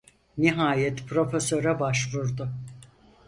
[0.37, 2.49] Nihayet profesöre başvurdu.